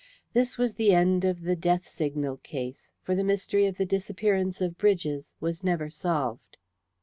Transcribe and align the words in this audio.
This 0.33 0.57
was 0.57 0.73
the 0.73 0.93
end 0.95 1.23
of 1.25 1.43
"The 1.43 1.55
Death 1.55 1.87
Signal 1.87 2.37
Case," 2.37 2.89
for 3.03 3.13
the 3.13 3.23
mystery 3.23 3.67
of 3.67 3.77
the 3.77 3.85
disappearance 3.85 4.59
of 4.59 4.75
Bridges 4.79 5.35
was 5.39 5.63
never 5.63 5.91
solved. 5.91 6.57